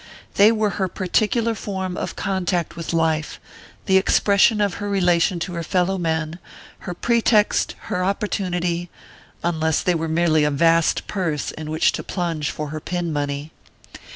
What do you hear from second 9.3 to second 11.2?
unless they were merely a vast